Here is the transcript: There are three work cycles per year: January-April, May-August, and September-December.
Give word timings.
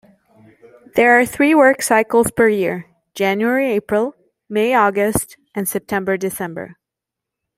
There 0.95 1.19
are 1.19 1.27
three 1.27 1.53
work 1.53 1.83
cycles 1.83 2.31
per 2.31 2.49
year: 2.49 2.87
January-April, 3.13 4.15
May-August, 4.49 5.37
and 5.53 5.69
September-December. 5.69 6.75